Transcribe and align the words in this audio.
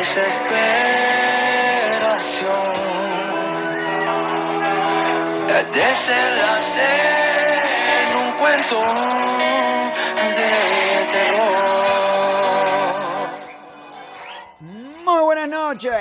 desesperación 0.00 0.40
desenlace 5.74 6.92
en 8.00 8.08
un 8.16 8.30
cuento 8.38 8.78
de 10.36 10.52
terror. 11.12 12.64
Muy 15.04 15.22
buenas 15.22 15.48
noches, 15.48 15.92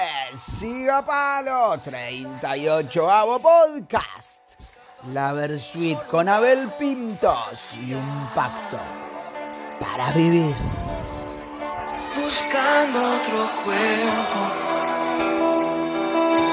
siga 0.60 1.06
palo, 1.06 1.76
38 1.78 3.12
avo 3.12 3.40
podcast. 3.40 4.40
La 5.12 5.34
Versuit 5.34 6.02
con 6.06 6.30
Abel 6.30 6.70
Pintos 6.80 7.74
y 7.74 7.96
un 7.96 8.30
pacto 8.34 8.78
para 9.82 10.12
vivir. 10.12 10.56
Buscando 12.16 12.98
otro 13.18 13.50
cuerpo, 13.64 14.40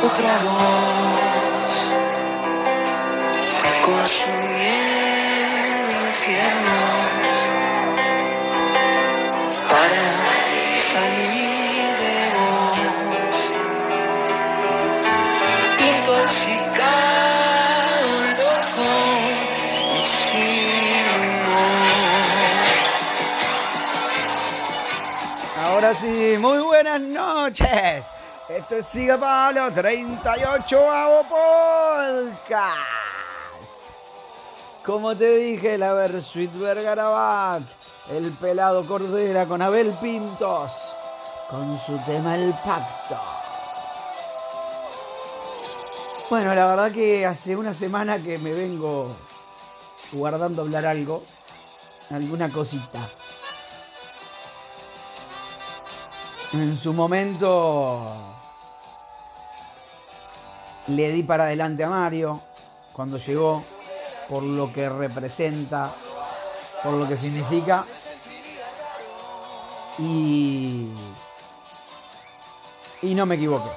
otra 0.04 0.38
voz. 0.44 1.94
Fue 3.48 3.70
consumiendo 3.86 4.46
infiernos 6.08 7.38
para 9.70 10.04
salir 10.78 11.86
de 12.02 12.16
vos. 12.36 13.38
Intoxicado, 15.78 17.05
muy 26.06 26.58
buenas 26.58 27.00
noches. 27.00 28.04
Esto 28.48 28.76
es 28.76 28.86
Siga 28.86 29.18
Palo, 29.18 29.72
38 29.72 30.90
avo 30.90 31.22
podcast. 31.28 32.78
Como 34.84 35.16
te 35.16 35.36
dije, 35.36 35.76
la 35.76 35.94
Versuit 35.94 36.52
Vergarabat, 36.54 37.62
el 38.12 38.30
pelado 38.32 38.86
Cordera 38.86 39.46
con 39.46 39.60
Abel 39.62 39.92
Pintos, 40.00 40.70
con 41.50 41.76
su 41.80 41.98
tema 42.06 42.36
El 42.36 42.54
Pacto. 42.64 43.18
Bueno, 46.30 46.54
la 46.54 46.66
verdad 46.66 46.92
que 46.92 47.26
hace 47.26 47.56
una 47.56 47.74
semana 47.74 48.18
que 48.18 48.38
me 48.38 48.52
vengo 48.52 49.08
guardando 50.12 50.62
hablar 50.62 50.86
algo, 50.86 51.24
alguna 52.10 52.48
cosita. 52.48 53.00
En 56.52 56.78
su 56.78 56.92
momento 56.92 58.06
le 60.86 61.10
di 61.10 61.22
para 61.24 61.44
adelante 61.44 61.82
a 61.82 61.88
Mario 61.88 62.40
cuando 62.92 63.18
llegó, 63.18 63.62
por 64.28 64.42
lo 64.42 64.72
que 64.72 64.88
representa, 64.88 65.92
por 66.82 66.94
lo 66.94 67.08
que 67.08 67.16
significa. 67.16 67.84
Y, 69.98 70.88
y 73.02 73.14
no 73.14 73.26
me 73.26 73.34
equivoqué. 73.34 73.70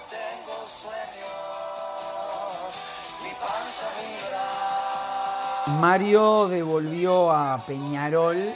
Mario 5.80 6.48
devolvió 6.48 7.32
a 7.32 7.64
Peñarol 7.66 8.54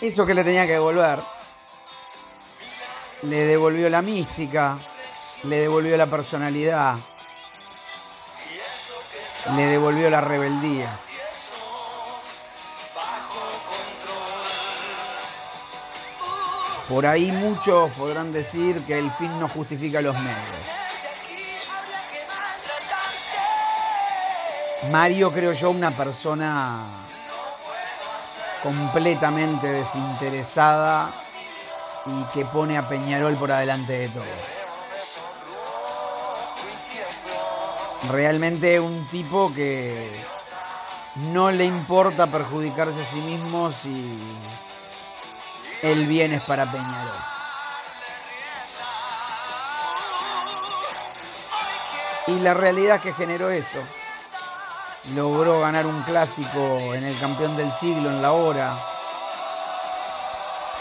eso 0.00 0.26
que 0.26 0.34
le 0.34 0.44
tenía 0.44 0.66
que 0.66 0.72
devolver. 0.72 1.37
Le 3.22 3.46
devolvió 3.46 3.88
la 3.88 4.00
mística, 4.00 4.78
le 5.44 5.60
devolvió 5.60 5.96
la 5.96 6.06
personalidad, 6.06 6.96
le 9.56 9.66
devolvió 9.66 10.08
la 10.08 10.20
rebeldía. 10.20 10.88
Por 16.88 17.06
ahí 17.06 17.32
muchos 17.32 17.90
podrán 17.92 18.32
decir 18.32 18.80
que 18.86 18.98
el 18.98 19.10
fin 19.10 19.38
no 19.38 19.48
justifica 19.48 20.00
los 20.00 20.14
medios. 20.14 20.78
Mario 24.90 25.32
creo 25.32 25.52
yo 25.52 25.70
una 25.70 25.90
persona 25.90 26.86
completamente 28.62 29.66
desinteresada 29.66 31.10
y 32.08 32.24
que 32.32 32.44
pone 32.44 32.78
a 32.78 32.88
Peñarol 32.88 33.34
por 33.36 33.52
adelante 33.52 33.92
de 33.92 34.08
todo. 34.08 34.24
Realmente 38.10 38.80
un 38.80 39.06
tipo 39.08 39.52
que 39.54 40.08
no 41.32 41.50
le 41.50 41.64
importa 41.64 42.26
perjudicarse 42.26 43.02
a 43.02 43.04
sí 43.04 43.20
mismo 43.20 43.72
si 43.72 44.18
el 45.82 46.06
bien 46.06 46.32
es 46.32 46.42
para 46.42 46.70
Peñarol. 46.70 47.12
Y 52.28 52.38
la 52.40 52.54
realidad 52.54 53.00
que 53.00 53.12
generó 53.12 53.50
eso. 53.50 53.78
Logró 55.14 55.60
ganar 55.60 55.86
un 55.86 56.02
clásico 56.02 56.94
en 56.94 57.02
el 57.04 57.18
campeón 57.18 57.56
del 57.56 57.72
siglo 57.72 58.10
en 58.10 58.20
la 58.20 58.32
hora, 58.32 58.76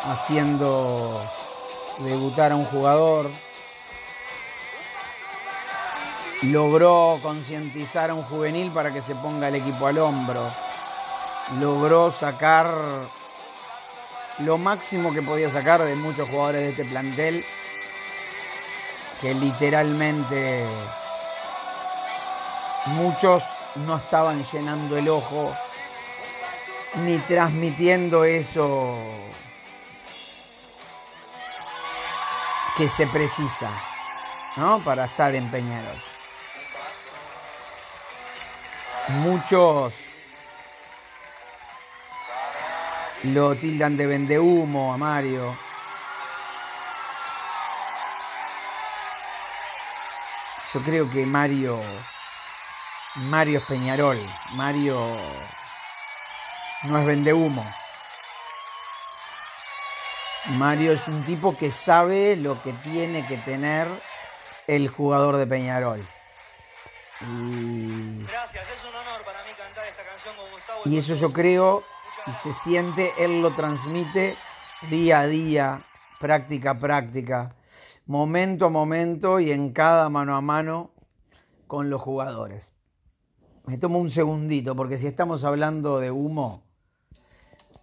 haciendo 0.08 1.22
debutar 2.00 2.52
a 2.52 2.56
un 2.56 2.66
jugador. 2.66 3.30
Logró 6.44 7.20
concientizar 7.22 8.12
a 8.12 8.14
un 8.14 8.24
juvenil 8.24 8.72
para 8.72 8.94
que 8.94 9.02
se 9.02 9.16
ponga 9.16 9.48
el 9.48 9.56
equipo 9.56 9.88
al 9.88 9.98
hombro. 9.98 10.42
Logró 11.60 12.12
sacar 12.12 12.70
lo 14.40 14.58
máximo 14.58 15.14
que 15.14 15.22
podía 15.22 15.52
sacar 15.52 15.84
de 15.84 15.96
muchos 15.96 16.30
jugadores 16.30 16.62
de 16.62 16.70
este 16.70 16.86
plantel 16.86 17.44
que 19.22 19.34
literalmente 19.34 20.64
muchos 22.86 23.42
no 23.88 23.98
estaban 23.98 24.46
llenando 24.52 24.96
el 24.96 25.10
ojo 25.10 25.52
ni 27.04 27.18
transmitiendo 27.18 28.24
eso 28.26 28.96
que 32.78 32.88
se 32.88 33.08
precisa 33.08 33.70
¿no? 34.56 34.80
para 34.80 35.06
estar 35.06 35.34
en 35.34 35.50
Peñarol. 35.50 35.98
Muchos 39.10 39.94
lo 43.24 43.56
tildan 43.56 43.98
de 43.98 44.06
vendehumo 44.06 44.94
a 44.94 44.98
Mario. 44.98 45.58
Yo 50.74 50.82
creo 50.82 51.10
que 51.10 51.26
Mario 51.26 51.82
Mario 53.26 53.58
es 53.60 53.66
Peñarol. 53.66 54.20
Mario 54.54 55.18
no 56.84 56.98
es 57.00 57.06
vendehumo. 57.06 57.66
Mario 60.56 60.94
es 60.94 61.08
un 61.08 61.24
tipo 61.24 61.58
que 61.58 61.72
sabe 61.72 62.38
lo 62.38 62.62
que 62.62 62.72
tiene 62.72 63.28
que 63.28 63.38
tener 63.38 63.88
el 64.66 64.88
jugador 64.88 65.36
de 65.36 65.46
Peñarol. 65.46 66.00
Y, 67.22 68.24
Gracias, 68.24 68.64
es 68.72 68.84
un 68.88 68.96
honor 68.96 69.26
para 69.26 69.40
mí 69.44 69.50
cantar 69.58 69.86
esta 69.88 70.04
canción 70.04 70.36
con 70.38 70.50
Gustavo. 70.52 70.82
y 70.86 70.98
eso 70.98 71.16
yo 71.16 71.34
creo 71.34 71.84
y 72.28 72.32
se 72.32 72.54
siente, 72.54 73.12
él 73.20 73.42
lo 73.42 73.54
transmite 73.56 74.36
día 74.90 75.22
a 75.22 75.28
día, 75.28 75.82
práctica 76.20 76.72
a 76.72 76.80
práctica, 76.80 77.56
momento 78.06 78.68
a 78.68 78.70
momento 78.70 79.40
y 79.40 79.52
en 79.52 79.74
cada 79.74 80.10
mano 80.10 80.36
a 80.36 80.42
mano 80.42 80.92
con 81.68 81.90
los 81.90 82.02
jugadores. 82.02 82.74
Me 83.66 83.78
tomo 83.78 84.00
un 84.00 84.10
segundito 84.10 84.76
porque 84.76 84.98
si 84.98 85.08
estamos 85.08 85.44
hablando 85.44 86.00
de 86.00 86.12
humo, 86.12 86.64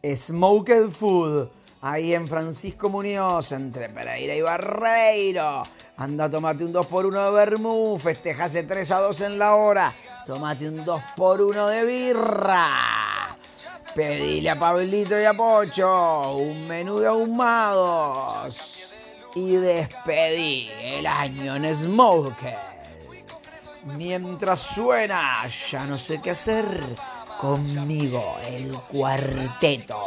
Smoked 0.02 0.90
Food, 0.90 1.50
ahí 1.84 2.14
en 2.14 2.26
Francisco 2.26 2.88
Muñoz, 2.88 3.52
entre 3.52 3.90
Pereira 3.90 4.34
y 4.34 4.40
Barreiro. 4.40 5.62
Anda, 5.98 6.31
tomate 6.31 6.64
un 6.64 6.72
2x1 6.72 7.26
de 7.26 7.31
vermú, 7.31 7.98
festejase 7.98 8.62
3 8.62 8.90
a 8.90 9.00
2 9.00 9.20
en 9.20 9.38
la 9.38 9.54
hora. 9.54 9.92
Tomate 10.25 10.66
un 10.69 10.84
2x1 10.84 11.69
de 11.69 11.84
birra. 11.84 13.36
Pedile 13.94 14.50
a 14.50 14.58
Pablito 14.58 15.20
y 15.20 15.25
a 15.25 15.34
Pocho 15.34 16.36
un 16.36 16.66
menú 16.66 16.98
de 16.98 17.06
ahumados 17.06 18.56
y 19.34 19.52
despedí 19.52 20.70
el 20.82 21.06
año 21.06 21.54
en 21.54 21.76
Smoker. 21.76 22.56
Mientras 23.96 24.60
suena, 24.60 25.46
ya 25.70 25.84
no 25.84 25.98
sé 25.98 26.20
qué 26.20 26.30
hacer 26.30 26.64
conmigo, 27.38 28.38
el 28.48 28.72
cuarteto 28.90 30.00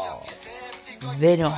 de 1.20 1.38
Nos. 1.38 1.54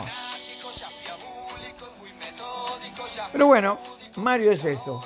Pero 3.31 3.47
bueno, 3.47 3.77
Mario 4.15 4.51
es 4.51 4.65
eso. 4.65 5.01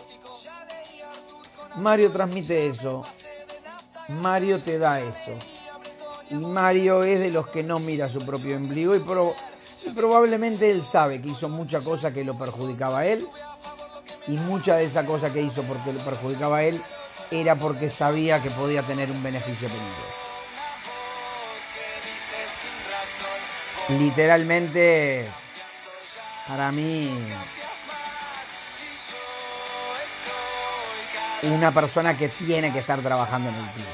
Mario 1.75 2.11
transmite 2.11 2.67
eso. 2.67 3.03
Mario 4.09 4.61
te 4.61 4.77
da 4.77 4.99
eso. 4.99 5.31
Y 6.29 6.35
Mario 6.35 7.03
es 7.03 7.19
de 7.19 7.31
los 7.31 7.47
que 7.49 7.63
no 7.63 7.79
mira 7.79 8.09
su 8.09 8.19
propio 8.25 8.55
ombligo 8.57 8.95
y, 8.95 8.99
pro- 8.99 9.35
y 9.85 9.89
probablemente 9.89 10.69
él 10.71 10.83
sabe 10.85 11.21
que 11.21 11.29
hizo 11.29 11.49
mucha 11.49 11.81
cosa 11.81 12.13
que 12.13 12.23
lo 12.23 12.37
perjudicaba 12.37 12.99
a 12.99 13.05
él. 13.05 13.27
Y 14.27 14.31
mucha 14.33 14.75
de 14.75 14.85
esa 14.85 15.05
cosa 15.05 15.33
que 15.33 15.41
hizo 15.41 15.63
porque 15.63 15.91
lo 15.91 15.99
perjudicaba 15.99 16.59
a 16.59 16.63
él 16.63 16.81
era 17.29 17.55
porque 17.55 17.89
sabía 17.89 18.41
que 18.41 18.49
podía 18.51 18.81
tener 18.83 19.11
un 19.11 19.21
beneficio 19.21 19.67
tenido. 19.67 20.22
Literalmente, 23.89 25.29
para 26.47 26.71
mí, 26.71 27.17
una 31.43 31.71
persona 31.71 32.17
que 32.17 32.29
tiene 32.29 32.71
que 32.71 32.79
estar 32.79 33.01
trabajando 33.01 33.49
en 33.49 33.55
el 33.55 33.69
club, 33.71 33.85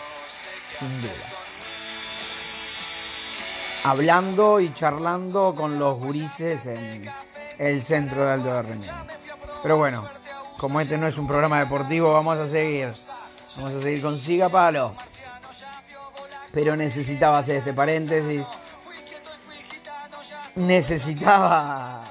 sin 0.78 1.02
duda. 1.02 1.14
Hablando 3.84 4.60
y 4.60 4.74
charlando 4.74 5.56
con 5.56 5.80
los 5.80 5.98
gurises 5.98 6.66
en 6.68 7.06
el 7.58 7.82
centro 7.82 8.26
de 8.26 8.34
Alto 8.34 8.54
de 8.54 8.62
Reunión. 8.62 8.96
Pero 9.64 9.78
bueno, 9.78 10.08
como 10.58 10.80
este 10.82 10.98
no 10.98 11.08
es 11.08 11.18
un 11.18 11.28
programa 11.28 11.60
deportivo, 11.60 12.14
vamos 12.14 12.38
a 12.38 12.48
seguir. 12.48 12.92
Vamos 13.56 13.74
a 13.74 13.82
seguir 13.82 14.02
con 14.02 14.18
Siga 14.18 14.50
Palo. 14.50 14.94
Pero 16.54 16.76
necesitaba 16.76 17.40
hacer 17.40 17.58
este 17.58 17.74
paréntesis. 17.74 18.46
Necesitaba 20.56 22.04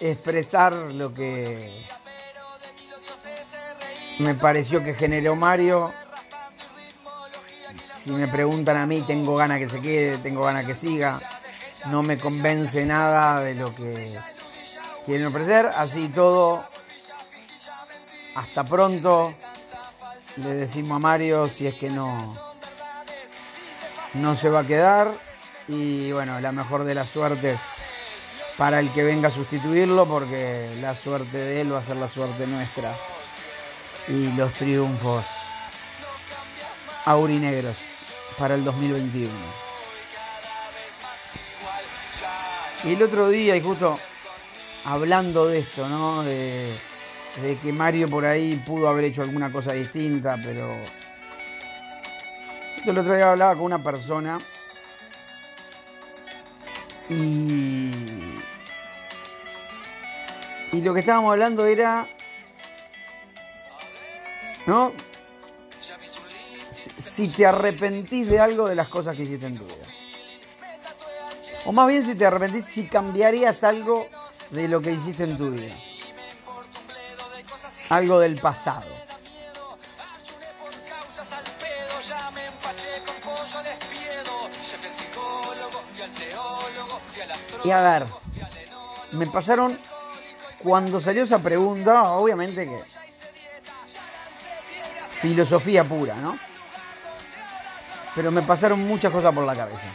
expresar 0.00 0.72
lo 0.72 1.14
que 1.14 1.86
me 4.18 4.34
pareció 4.34 4.82
que 4.82 4.94
generó 4.94 5.34
Mario. 5.34 5.92
Si 7.84 8.10
me 8.10 8.28
preguntan 8.28 8.76
a 8.76 8.86
mí, 8.86 9.00
tengo 9.02 9.36
ganas 9.36 9.58
que 9.58 9.68
se 9.68 9.80
quede, 9.80 10.18
tengo 10.18 10.42
ganas 10.42 10.66
que 10.66 10.74
siga. 10.74 11.18
No 11.86 12.02
me 12.02 12.18
convence 12.18 12.84
nada 12.84 13.40
de 13.40 13.54
lo 13.54 13.74
que 13.74 14.18
quieren 15.06 15.26
ofrecer. 15.26 15.70
Así 15.74 16.08
todo, 16.08 16.64
hasta 18.34 18.64
pronto. 18.64 19.34
Le 20.36 20.54
decimos 20.54 20.96
a 20.96 20.98
Mario 20.98 21.46
si 21.48 21.66
es 21.66 21.74
que 21.76 21.88
no, 21.88 22.18
no 24.14 24.36
se 24.36 24.50
va 24.50 24.60
a 24.60 24.66
quedar. 24.66 25.23
Y 25.68 26.12
bueno, 26.12 26.40
la 26.40 26.52
mejor 26.52 26.84
de 26.84 26.94
las 26.94 27.08
suertes 27.08 27.60
para 28.58 28.80
el 28.80 28.90
que 28.92 29.02
venga 29.02 29.28
a 29.28 29.30
sustituirlo, 29.30 30.06
porque 30.06 30.76
la 30.80 30.94
suerte 30.94 31.38
de 31.38 31.60
él 31.62 31.72
va 31.72 31.78
a 31.78 31.82
ser 31.82 31.96
la 31.96 32.08
suerte 32.08 32.46
nuestra. 32.46 32.94
Y 34.08 34.30
los 34.32 34.52
triunfos 34.52 35.26
aurinegros 37.06 37.76
para 38.38 38.54
el 38.54 38.64
2021. 38.64 39.30
Y 42.84 42.92
el 42.92 43.02
otro 43.02 43.28
día, 43.28 43.56
y 43.56 43.62
justo 43.62 43.98
hablando 44.84 45.46
de 45.46 45.60
esto, 45.60 45.88
¿no? 45.88 46.22
De, 46.22 46.78
que 47.62 47.72
Mario 47.72 48.08
por 48.08 48.26
ahí 48.26 48.56
pudo 48.64 48.88
haber 48.88 49.04
hecho 49.04 49.22
alguna 49.22 49.50
cosa 49.50 49.72
distinta, 49.72 50.38
pero. 50.42 50.70
Yo 52.84 52.92
el 52.92 52.98
otro 52.98 53.14
día 53.14 53.30
hablaba 53.30 53.54
con 53.54 53.64
una 53.64 53.82
persona 53.82 54.38
y. 57.08 57.90
Y 60.72 60.82
lo 60.82 60.92
que 60.92 61.00
estábamos 61.00 61.32
hablando 61.32 61.66
era. 61.66 62.08
¿No? 64.66 64.92
Si, 66.98 67.28
te 67.28 67.46
arrepentís 67.46 68.26
de 68.26 68.40
algo 68.40 68.68
de 68.68 68.74
las 68.74 68.88
cosas 68.88 69.14
que 69.14 69.22
hiciste 69.22 69.46
en 69.46 69.58
tu 69.58 69.64
vida. 69.64 69.86
O 71.66 71.72
más 71.72 71.86
bien 71.86 72.04
si 72.04 72.14
te 72.14 72.26
arrepentís, 72.26 72.64
si 72.64 72.88
cambiarías 72.88 73.62
algo 73.62 74.08
de 74.50 74.68
lo 74.68 74.80
que 74.80 74.92
hiciste 74.92 75.24
en 75.24 75.36
tu 75.36 75.50
vida. 75.50 75.74
Algo 77.90 78.18
del 78.18 78.34
pasado. 78.40 78.93
Y 87.64 87.70
a 87.70 87.80
ver, 87.80 88.06
me 89.12 89.26
pasaron, 89.26 89.78
cuando 90.62 91.00
salió 91.00 91.22
esa 91.22 91.38
pregunta, 91.38 92.10
obviamente 92.12 92.66
que 92.66 92.82
filosofía 95.20 95.88
pura, 95.88 96.14
¿no? 96.16 96.38
Pero 98.14 98.30
me 98.30 98.42
pasaron 98.42 98.86
muchas 98.86 99.12
cosas 99.12 99.34
por 99.34 99.44
la 99.44 99.56
cabeza. 99.56 99.86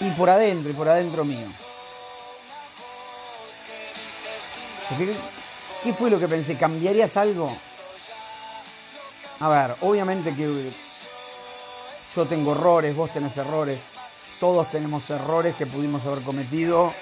Y 0.00 0.10
por 0.10 0.30
adentro, 0.30 0.70
y 0.70 0.74
por 0.74 0.88
adentro 0.88 1.24
mío. 1.24 1.46
¿Qué 5.82 5.92
fue 5.92 6.08
lo 6.08 6.18
que 6.18 6.28
pensé? 6.28 6.56
¿Cambiarías 6.56 7.16
algo? 7.16 7.54
A 9.40 9.48
ver, 9.48 9.76
obviamente 9.82 10.34
que 10.34 10.72
yo 12.14 12.26
tengo 12.26 12.52
errores, 12.52 12.96
vos 12.96 13.12
tenés 13.12 13.36
errores, 13.36 13.92
todos 14.40 14.70
tenemos 14.70 15.08
errores 15.10 15.54
que 15.56 15.66
pudimos 15.66 16.06
haber 16.06 16.22
cometido 16.22 16.92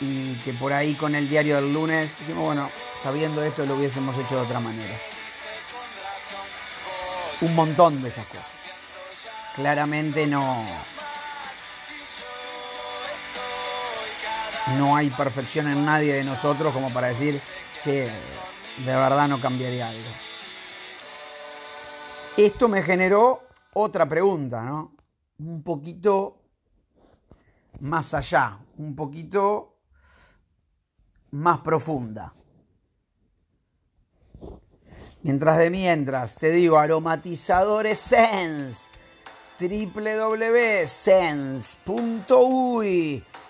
y 0.00 0.34
que 0.36 0.52
por 0.52 0.72
ahí 0.72 0.94
con 0.94 1.14
el 1.14 1.28
diario 1.28 1.56
del 1.56 1.72
lunes 1.72 2.18
dijimos, 2.18 2.44
bueno, 2.44 2.70
sabiendo 3.02 3.42
esto 3.44 3.64
lo 3.64 3.76
hubiésemos 3.76 4.16
hecho 4.18 4.36
de 4.36 4.42
otra 4.42 4.60
manera. 4.60 4.96
Un 7.42 7.54
montón 7.54 8.02
de 8.02 8.08
esas 8.08 8.26
cosas. 8.26 8.46
Claramente 9.54 10.26
no. 10.26 10.66
No 14.76 14.96
hay 14.96 15.10
perfección 15.10 15.68
en 15.68 15.84
nadie 15.84 16.14
de 16.14 16.24
nosotros 16.24 16.72
como 16.72 16.90
para 16.90 17.08
decir, 17.08 17.38
che, 17.82 18.08
de 18.78 18.86
verdad 18.96 19.28
no 19.28 19.40
cambiaría 19.40 19.88
algo. 19.88 20.00
Esto 22.36 22.68
me 22.68 22.82
generó 22.82 23.42
otra 23.74 24.08
pregunta, 24.08 24.62
¿no? 24.62 24.94
Un 25.38 25.62
poquito 25.62 26.41
más 27.80 28.14
allá, 28.14 28.58
un 28.78 28.94
poquito 28.94 29.76
más 31.32 31.60
profunda. 31.60 32.32
Mientras 35.22 35.58
de 35.58 35.70
mientras, 35.70 36.36
te 36.36 36.50
digo, 36.50 36.78
aromatizadores 36.78 37.98
Sense, 37.98 38.90
www.sense.uy, 39.60 40.54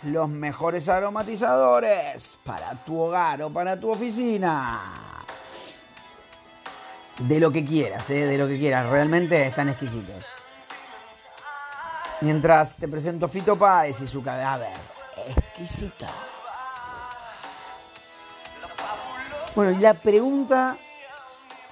los 0.02 0.28
mejores 0.28 0.88
aromatizadores 0.90 2.38
para 2.44 2.74
tu 2.84 3.00
hogar 3.00 3.42
o 3.42 3.50
para 3.50 3.80
tu 3.80 3.90
oficina. 3.90 5.24
De 7.18 7.40
lo 7.40 7.50
que 7.50 7.64
quieras, 7.64 8.10
¿eh? 8.10 8.26
de 8.26 8.36
lo 8.36 8.46
que 8.46 8.58
quieras, 8.58 8.90
realmente 8.90 9.46
están 9.46 9.70
exquisitos. 9.70 10.22
Mientras 12.22 12.76
te 12.76 12.86
presento 12.86 13.26
Fito 13.26 13.58
Páez 13.58 14.00
y 14.00 14.06
su 14.06 14.22
cadáver, 14.22 14.76
exquisito. 15.26 16.06
Bueno, 19.56 19.72
y 19.72 19.78
la 19.78 19.92
pregunta 19.92 20.78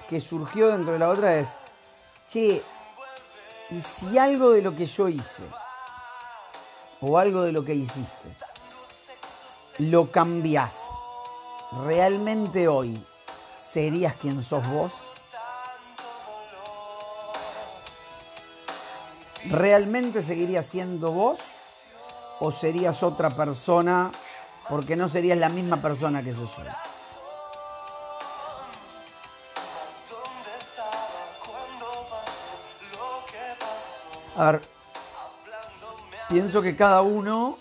que 0.09 0.19
surgió 0.19 0.67
dentro 0.67 0.91
de 0.91 0.99
la 0.99 1.07
otra 1.07 1.35
es, 1.35 1.47
che, 2.27 2.61
¿y 3.69 3.81
si 3.81 4.17
algo 4.17 4.51
de 4.51 4.61
lo 4.61 4.75
que 4.75 4.85
yo 4.85 5.07
hice, 5.07 5.43
o 6.99 7.17
algo 7.17 7.43
de 7.43 7.53
lo 7.53 7.63
que 7.63 7.73
hiciste, 7.73 8.35
lo 9.79 10.11
cambiás, 10.11 10.81
realmente 11.85 12.67
hoy, 12.67 13.01
¿serías 13.55 14.15
quien 14.15 14.43
sos 14.43 14.67
vos? 14.67 15.10
¿Realmente 19.49 20.21
seguirías 20.21 20.65
siendo 20.65 21.11
vos? 21.11 21.39
¿O 22.39 22.51
serías 22.51 23.03
otra 23.03 23.29
persona 23.29 24.11
porque 24.69 24.95
no 24.95 25.09
serías 25.09 25.37
la 25.37 25.49
misma 25.49 25.77
persona 25.77 26.23
que 26.23 26.33
sos 26.33 26.57
hoy? 26.57 26.67
A 34.37 34.51
ver, 34.51 34.61
Pienso 36.31 36.61
que 36.61 36.77
cada 36.77 37.01
uno 37.01 37.57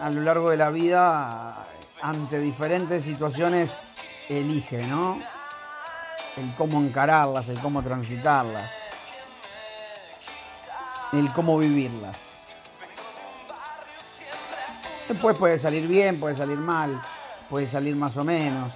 a 0.00 0.10
lo 0.10 0.22
largo 0.22 0.50
de 0.50 0.56
la 0.56 0.70
vida, 0.70 1.64
ante 2.02 2.40
diferentes 2.40 3.04
situaciones, 3.04 3.92
elige, 4.28 4.84
¿no? 4.88 5.16
El 6.36 6.52
cómo 6.56 6.80
encararlas, 6.80 7.48
el 7.50 7.60
cómo 7.60 7.84
transitarlas, 7.84 8.68
el 11.12 11.32
cómo 11.32 11.58
vivirlas. 11.58 12.16
Después 15.08 15.36
puede 15.36 15.58
salir 15.58 15.88
bien, 15.88 16.20
puede 16.20 16.36
salir 16.36 16.58
mal, 16.58 17.00
puede 17.48 17.66
salir 17.66 17.96
más 17.96 18.16
o 18.16 18.24
menos. 18.24 18.72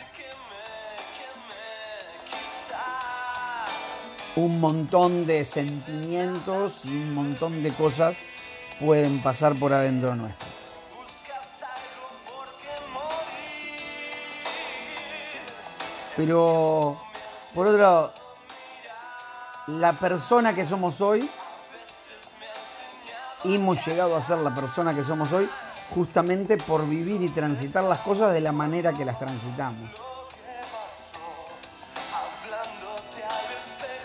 Un 4.37 4.59
montón 4.59 5.26
de 5.26 5.45
sentimientos 5.45 6.85
y 6.85 6.88
un 6.88 7.14
montón 7.14 7.62
de 7.62 7.73
cosas 7.73 8.17
pueden 8.81 9.23
pasar 9.23 9.55
por 9.55 9.73
adentro 9.73 10.17
nuestro. 10.17 10.49
Pero, 16.17 17.00
por 17.55 17.69
otro 17.69 17.79
lado, 17.79 18.12
la 19.67 19.93
persona 19.93 20.55
que 20.55 20.67
somos 20.67 21.00
hoy, 21.00 21.29
hemos 23.45 23.87
llegado 23.87 24.17
a 24.17 24.21
ser 24.21 24.39
la 24.39 24.55
persona 24.55 24.95
que 24.95 25.05
somos 25.05 25.33
hoy 25.33 25.49
justamente 25.91 26.57
por 26.57 26.87
vivir 26.89 27.23
y 27.23 27.29
transitar 27.29 27.85
las 27.85 28.01
cosas 28.01 28.33
de 28.33 28.41
la 28.41 28.53
manera 28.53 28.93
que 28.93 29.05
las 29.05 29.19
transitamos. 29.19 29.91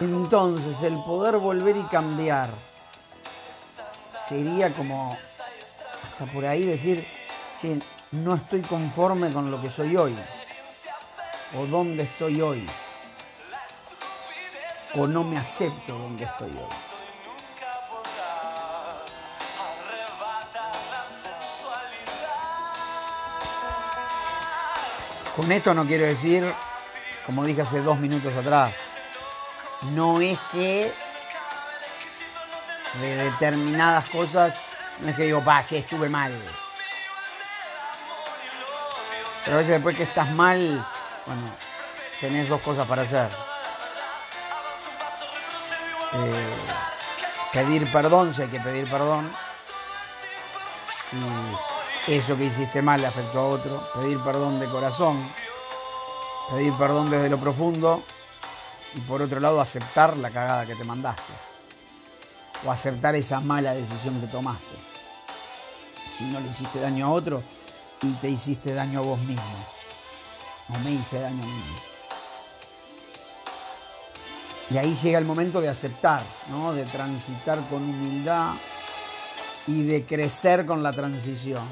Entonces, 0.01 0.81
el 0.84 0.96
poder 1.03 1.38
volver 1.38 1.75
y 1.75 1.84
cambiar 1.84 2.50
sería 4.27 4.72
como, 4.72 5.17
hasta 6.12 6.25
por 6.31 6.46
ahí 6.46 6.63
decir, 6.63 7.05
no 8.12 8.36
estoy 8.36 8.62
conforme 8.62 9.34
con 9.34 9.51
lo 9.51 9.62
que 9.62 9.69
soy 9.69 9.98
hoy 9.98 10.15
o 11.58 11.65
dónde 11.65 12.03
estoy 12.03 12.41
hoy. 12.41 12.65
O 14.96 15.05
no 15.05 15.24
me 15.24 15.38
acepto 15.38 15.98
donde 15.98 16.24
estoy 16.24 16.50
hoy. 16.50 16.88
Con 25.39 25.53
esto 25.53 25.74
no 25.74 25.88
quiero 25.88 26.05
decir, 26.05 26.53
como 27.25 27.46
dije 27.46 27.62
hace 27.62 27.79
dos 27.79 27.98
minutos 27.98 28.36
atrás, 28.36 28.74
no 29.91 30.19
es 30.19 30.38
que 30.51 30.93
de 33.00 33.15
determinadas 33.15 34.10
cosas, 34.10 34.60
no 35.00 35.08
es 35.08 35.15
que 35.15 35.24
digo, 35.24 35.41
pa, 35.41 35.65
che, 35.65 35.77
estuve 35.77 36.10
mal. 36.10 36.34
Pero 39.46 39.55
a 39.55 39.60
veces 39.60 39.75
después 39.75 39.96
que 39.96 40.03
estás 40.03 40.29
mal, 40.31 40.86
bueno, 41.25 41.41
tenés 42.19 42.50
dos 42.50 42.60
cosas 42.60 42.86
para 42.86 43.03
hacer. 43.03 43.29
Eh, 46.15 46.55
pedir 47.53 47.89
perdón, 47.93 48.34
si 48.34 48.41
hay 48.41 48.50
que 48.50 48.60
pedir 48.60 48.89
perdón. 48.89 49.34
Si 51.10 51.17
eso 52.15 52.37
que 52.37 52.45
hiciste 52.45 52.81
mal 52.81 53.01
le 53.01 53.07
afectó 53.07 53.39
a 53.39 53.47
otro. 53.47 53.83
Pedir 53.95 54.19
perdón 54.19 54.59
de 54.59 54.67
corazón. 54.67 55.17
Pedir 56.51 56.73
perdón 56.73 57.09
desde 57.09 57.29
lo 57.29 57.37
profundo. 57.37 58.03
Y 58.95 58.99
por 59.01 59.21
otro 59.21 59.39
lado, 59.39 59.61
aceptar 59.61 60.17
la 60.17 60.29
cagada 60.31 60.65
que 60.65 60.75
te 60.75 60.83
mandaste. 60.83 61.33
O 62.65 62.71
aceptar 62.71 63.15
esa 63.15 63.39
mala 63.39 63.73
decisión 63.73 64.19
que 64.19 64.27
tomaste. 64.27 64.75
Si 66.17 66.25
no 66.25 66.39
le 66.39 66.49
hiciste 66.49 66.79
daño 66.79 67.07
a 67.07 67.09
otro 67.11 67.41
y 68.01 68.11
te 68.13 68.29
hiciste 68.29 68.73
daño 68.73 68.99
a 68.99 69.03
vos 69.03 69.19
mismo 69.19 69.79
no 70.69 70.79
me 70.79 70.91
hice 70.91 71.19
daño 71.19 71.43
a 71.43 71.47
mí. 71.47 71.63
Y 74.71 74.77
ahí 74.77 74.95
llega 75.01 75.17
el 75.17 75.25
momento 75.25 75.61
de 75.61 75.69
aceptar, 75.69 76.21
¿no? 76.51 76.73
de 76.73 76.85
transitar 76.85 77.59
con 77.69 77.81
humildad 77.81 78.53
y 79.67 79.83
de 79.83 80.05
crecer 80.05 80.65
con 80.65 80.83
la 80.83 80.91
transición 80.91 81.63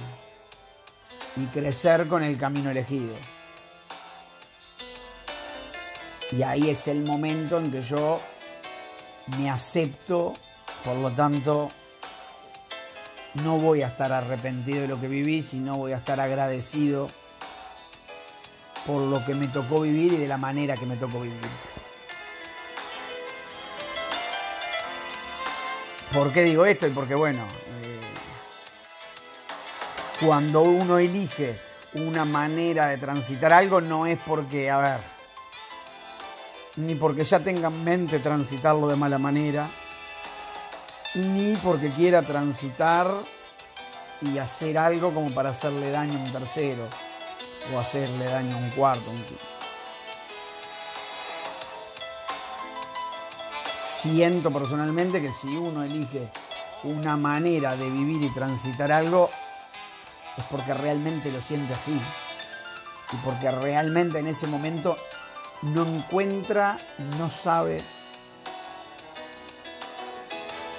y 1.42 1.46
crecer 1.48 2.08
con 2.08 2.24
el 2.24 2.38
camino 2.38 2.72
elegido. 2.72 3.16
Y 6.32 6.42
ahí 6.44 6.70
es 6.70 6.88
el 6.88 7.04
momento 7.04 7.58
en 7.58 7.72
que 7.72 7.82
yo 7.82 8.20
me 9.40 9.50
acepto, 9.50 10.34
por 10.84 10.96
lo 10.98 11.12
tanto, 11.12 11.72
no 13.44 13.58
voy 13.58 13.82
a 13.82 13.88
estar 13.88 14.12
arrepentido 14.12 14.82
de 14.82 14.88
lo 14.88 15.00
que 15.00 15.08
viví, 15.08 15.42
sino 15.42 15.78
voy 15.78 15.94
a 15.94 15.98
estar 15.98 16.20
agradecido 16.20 17.10
por 18.86 19.02
lo 19.02 19.24
que 19.26 19.34
me 19.34 19.48
tocó 19.48 19.82
vivir 19.82 20.14
y 20.14 20.18
de 20.18 20.28
la 20.28 20.38
manera 20.38 20.76
que 20.76 20.86
me 20.86 20.96
tocó 20.96 21.22
vivir. 21.22 21.40
¿Por 26.14 26.32
qué 26.32 26.44
digo 26.44 26.66
esto? 26.66 26.88
Y 26.88 26.92
porque, 26.92 27.16
bueno, 27.16 27.46
eh, 27.84 27.87
cuando 30.20 30.62
uno 30.62 30.98
elige 30.98 31.60
una 31.94 32.26
manera 32.26 32.88
de 32.88 32.98
transitar 32.98 33.54
algo, 33.54 33.82
no 33.82 34.08
es 34.08 34.20
porque, 34.26 34.70
a 34.70 34.78
ver, 34.80 35.00
ni 36.78 36.96
porque 36.96 37.24
ya 37.24 37.40
tenga 37.40 37.68
en 37.68 37.84
mente 37.84 38.20
transitarlo 38.20 38.88
de 38.88 38.96
mala 38.96 39.18
manera, 39.18 39.68
ni 41.16 41.56
porque 41.58 41.90
quiera 41.92 42.22
transitar 42.24 43.08
y 44.22 44.38
hacer 44.38 44.78
algo 44.78 45.14
como 45.14 45.30
para 45.32 45.50
hacerle 45.50 45.92
daño 45.92 46.18
a 46.18 46.24
un 46.24 46.32
tercero 46.32 46.88
o 47.74 47.80
hacerle 47.80 48.26
daño 48.26 48.56
a 48.56 48.60
un 48.60 48.70
cuarto. 48.72 49.12
Siento 54.02 54.52
personalmente 54.52 55.22
que 55.22 55.32
si 55.32 55.48
uno 55.56 55.84
elige 55.84 56.30
una 56.84 57.18
manera 57.18 57.76
de 57.76 57.90
vivir 57.90 58.24
y 58.24 58.34
transitar 58.34 58.92
algo, 58.92 59.30
es 60.38 60.44
porque 60.46 60.74
realmente 60.74 61.32
lo 61.32 61.42
siente 61.42 61.74
así. 61.74 62.00
Y 63.12 63.16
porque 63.18 63.50
realmente 63.50 64.20
en 64.20 64.28
ese 64.28 64.48
momento 64.48 64.98
no 65.62 65.86
encuentra 65.86 66.78
y 67.00 67.18
no 67.18 67.30
sabe 67.30 67.82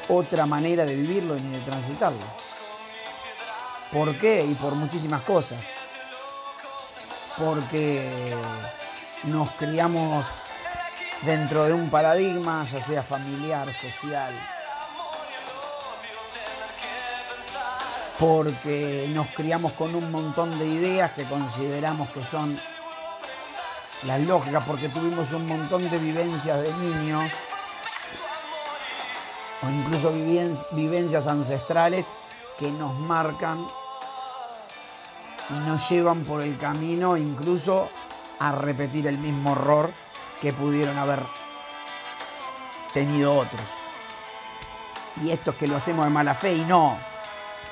otra 0.08 0.46
manera 0.46 0.84
de 0.84 0.94
vivirlo 0.94 1.34
ni 1.34 1.50
de 1.50 1.60
transitarlo. 1.60 2.18
¿Por 3.92 4.14
qué? 4.16 4.44
Y 4.44 4.54
por 4.54 4.74
muchísimas 4.74 5.22
cosas 5.22 5.62
porque 7.38 8.34
nos 9.24 9.50
criamos 9.52 10.26
dentro 11.22 11.64
de 11.64 11.72
un 11.72 11.88
paradigma, 11.88 12.66
ya 12.70 12.82
sea 12.82 13.02
familiar, 13.02 13.72
social, 13.72 14.34
porque 18.18 19.08
nos 19.14 19.28
criamos 19.28 19.72
con 19.72 19.94
un 19.94 20.10
montón 20.10 20.56
de 20.58 20.66
ideas 20.66 21.12
que 21.12 21.24
consideramos 21.24 22.08
que 22.08 22.22
son 22.24 22.58
las 24.06 24.20
lógicas, 24.22 24.64
porque 24.64 24.88
tuvimos 24.88 25.32
un 25.32 25.46
montón 25.46 25.88
de 25.88 25.98
vivencias 25.98 26.62
de 26.62 26.72
niños, 26.74 27.30
o 29.62 29.70
incluso 29.70 30.12
vivencias 30.72 31.26
ancestrales 31.26 32.06
que 32.58 32.70
nos 32.72 32.94
marcan 32.94 33.58
y 35.50 35.68
nos 35.68 35.88
llevan 35.88 36.24
por 36.24 36.42
el 36.42 36.56
camino 36.58 37.16
incluso 37.16 37.88
a 38.38 38.52
repetir 38.52 39.06
el 39.06 39.18
mismo 39.18 39.52
error 39.52 39.90
que 40.40 40.52
pudieron 40.52 40.96
haber 40.98 41.20
tenido 42.92 43.34
otros. 43.34 43.60
Y 45.22 45.30
esto 45.30 45.52
es 45.52 45.56
que 45.56 45.66
lo 45.66 45.76
hacemos 45.76 46.04
de 46.04 46.10
mala 46.10 46.34
fe 46.34 46.54
y 46.54 46.64
no, 46.64 46.96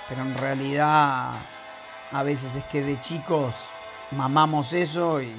pero 0.08 0.22
en 0.22 0.36
realidad 0.36 1.34
a 2.12 2.22
veces 2.22 2.54
es 2.54 2.64
que 2.64 2.82
de 2.82 3.00
chicos 3.00 3.54
mamamos 4.12 4.72
eso 4.72 5.20
y, 5.20 5.34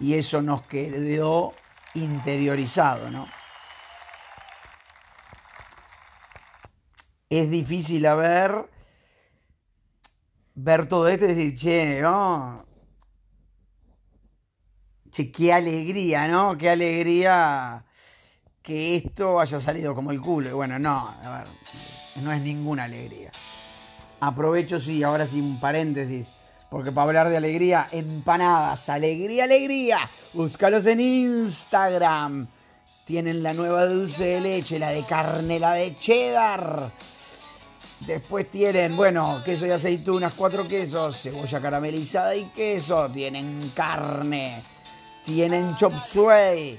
y 0.00 0.14
eso 0.14 0.42
nos 0.42 0.62
quedó 0.62 1.54
interiorizado, 1.94 3.10
¿no? 3.10 3.26
Es 7.30 7.50
difícil 7.50 8.06
a 8.06 8.14
ver 8.14 8.68
ver 10.60 10.86
todo 10.86 11.08
esto 11.08 11.24
y 11.24 11.28
decir, 11.28 11.54
che, 11.56 12.00
¿no? 12.00 12.64
Che, 15.10 15.30
qué 15.30 15.52
alegría, 15.52 16.26
¿no? 16.26 16.56
Qué 16.58 16.70
alegría 16.70 17.84
que 18.62 18.96
esto 18.96 19.38
haya 19.38 19.60
salido 19.60 19.94
como 19.94 20.10
el 20.10 20.20
culo. 20.20 20.50
Y 20.50 20.52
bueno, 20.52 20.78
no, 20.78 21.08
a 21.08 21.38
ver, 21.38 21.46
no 22.22 22.32
es 22.32 22.40
ninguna 22.42 22.84
alegría. 22.84 23.30
Aprovecho, 24.20 24.80
sí, 24.80 25.02
ahora 25.02 25.26
sí, 25.26 25.40
un 25.40 25.60
paréntesis. 25.60 26.32
Porque 26.70 26.92
para 26.92 27.06
hablar 27.06 27.28
de 27.30 27.36
alegría, 27.36 27.88
empanadas, 27.92 28.88
alegría, 28.88 29.44
alegría. 29.44 29.98
Búscalos 30.34 30.86
en 30.86 31.00
Instagram. 31.00 32.46
Tienen 33.06 33.42
la 33.42 33.54
nueva 33.54 33.86
dulce 33.86 34.24
de 34.24 34.40
leche, 34.40 34.78
la 34.78 34.90
de 34.90 35.02
carne, 35.02 35.58
la 35.58 35.72
de 35.72 35.96
cheddar 35.96 36.92
Después 38.00 38.48
tienen, 38.48 38.96
bueno, 38.96 39.40
queso 39.44 39.66
y 39.66 39.70
aceitunas, 39.70 40.32
cuatro 40.34 40.68
quesos, 40.68 41.20
cebolla 41.20 41.60
caramelizada 41.60 42.34
y 42.36 42.44
queso. 42.44 43.08
Tienen 43.08 43.72
carne, 43.74 44.62
tienen 45.24 45.74
chop 45.76 45.92
suey. 46.06 46.78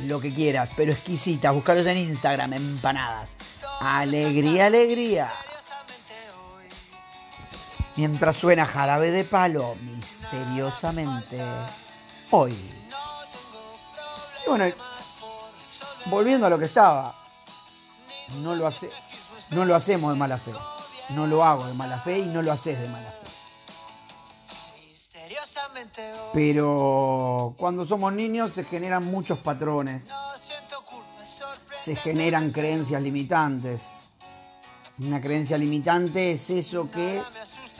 Lo 0.00 0.20
que 0.20 0.32
quieras, 0.32 0.70
pero 0.76 0.92
exquisitas. 0.92 1.54
Buscaros 1.54 1.86
en 1.86 1.96
Instagram, 1.96 2.52
empanadas. 2.52 3.36
Alegría, 3.80 4.66
alegría. 4.66 5.32
Mientras 7.96 8.36
suena 8.36 8.64
jarabe 8.64 9.10
de 9.10 9.24
palo, 9.24 9.74
misteriosamente, 9.82 11.42
hoy. 12.30 12.52
Y 12.52 14.48
bueno, 14.48 14.64
volviendo 16.06 16.46
a 16.46 16.50
lo 16.50 16.58
que 16.58 16.66
estaba, 16.66 17.14
no 18.42 18.54
lo, 18.54 18.66
hace, 18.66 18.90
no 19.50 19.64
lo 19.64 19.74
hacemos 19.74 20.12
de 20.12 20.18
mala 20.18 20.38
fe. 20.38 20.52
No 21.10 21.26
lo 21.26 21.42
hago 21.44 21.66
de 21.66 21.74
mala 21.74 21.98
fe 21.98 22.18
y 22.18 22.26
no 22.26 22.42
lo 22.42 22.52
haces 22.52 22.78
de 22.78 22.88
mala 22.88 23.10
fe. 23.10 23.18
Pero 26.32 27.54
cuando 27.56 27.84
somos 27.84 28.12
niños 28.12 28.52
se 28.54 28.64
generan 28.64 29.04
muchos 29.04 29.38
patrones, 29.38 30.06
se 31.88 31.96
generan 31.96 32.50
creencias 32.50 33.00
limitantes. 33.00 33.84
Una 34.98 35.22
creencia 35.22 35.56
limitante 35.56 36.32
es 36.32 36.50
eso 36.50 36.90
que 36.90 37.22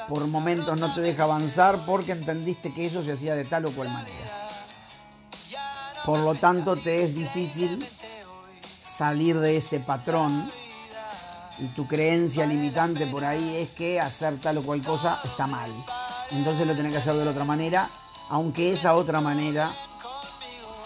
por 0.08 0.26
momentos 0.28 0.78
no 0.78 0.94
te 0.94 1.02
deja 1.02 1.24
avanzar 1.24 1.76
porque 1.84 2.12
entendiste 2.12 2.72
que 2.72 2.86
eso 2.86 3.02
se 3.02 3.12
hacía 3.12 3.34
de 3.34 3.44
tal 3.44 3.66
o 3.66 3.70
cual 3.70 3.92
manera. 3.92 4.16
Por 6.06 6.20
lo 6.20 6.34
tanto, 6.34 6.74
te 6.74 7.04
es 7.04 7.14
difícil 7.14 7.86
salir 8.82 9.38
de 9.38 9.58
ese 9.58 9.78
patrón 9.78 10.50
y 11.58 11.66
tu 11.76 11.86
creencia 11.86 12.46
limitante 12.46 13.06
por 13.08 13.26
ahí 13.26 13.56
es 13.56 13.68
que 13.72 14.00
hacer 14.00 14.38
tal 14.38 14.56
o 14.56 14.62
cual 14.62 14.82
cosa 14.82 15.20
está 15.22 15.46
mal. 15.46 15.70
Entonces 16.30 16.66
lo 16.66 16.74
tenés 16.74 16.92
que 16.92 16.98
hacer 16.98 17.14
de 17.14 17.26
la 17.26 17.32
otra 17.32 17.44
manera, 17.44 17.90
aunque 18.30 18.72
esa 18.72 18.96
otra 18.96 19.20
manera 19.20 19.70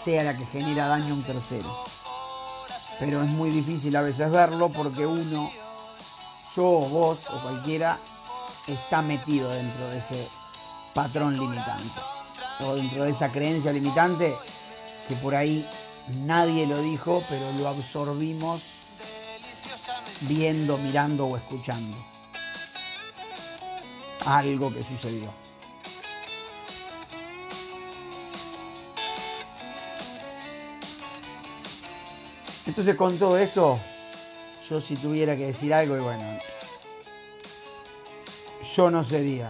sea 0.03 0.23
la 0.23 0.37
que 0.37 0.45
genera 0.47 0.87
daño 0.87 1.13
a 1.13 1.15
un 1.15 1.23
tercero. 1.23 1.92
Pero 3.05 3.21
es 3.21 3.29
muy 3.31 3.49
difícil 3.49 3.93
a 3.97 4.01
veces 4.01 4.31
verlo 4.31 4.69
porque 4.69 5.05
uno, 5.05 5.51
yo 6.55 6.65
o 6.65 6.87
vos 6.87 7.27
o 7.29 7.37
cualquiera, 7.41 7.99
está 8.65 9.01
metido 9.01 9.51
dentro 9.51 9.89
de 9.89 9.97
ese 9.97 10.27
patrón 10.93 11.37
limitante 11.37 11.99
o 12.61 12.75
dentro 12.75 13.03
de 13.03 13.11
esa 13.11 13.29
creencia 13.29 13.73
limitante 13.73 14.33
que 15.09 15.15
por 15.15 15.35
ahí 15.35 15.67
nadie 16.23 16.65
lo 16.65 16.81
dijo, 16.81 17.21
pero 17.27 17.51
lo 17.59 17.67
absorbimos 17.67 18.61
viendo, 20.21 20.77
mirando 20.77 21.25
o 21.25 21.35
escuchando 21.35 21.97
algo 24.25 24.73
que 24.73 24.81
sucedió. 24.81 25.42
Entonces 32.65 32.95
con 32.95 33.17
todo 33.19 33.37
esto, 33.37 33.79
yo 34.69 34.79
si 34.79 34.95
tuviera 34.95 35.35
que 35.35 35.47
decir 35.47 35.73
algo, 35.73 35.97
y 35.97 35.99
bueno, 35.99 36.23
yo 38.75 38.89
no 38.89 39.03
sería 39.03 39.49